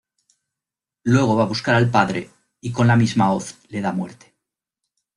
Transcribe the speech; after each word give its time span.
Luego 1.03 1.35
va 1.35 1.43
a 1.43 1.51
buscar 1.53 1.75
al 1.75 1.91
padre 1.91 2.27
y 2.59 2.71
con 2.71 2.87
la 2.87 2.95
misma 2.95 3.31
hoz 3.33 3.59
le 3.67 3.81
da 3.81 3.91
muerte. 3.91 4.33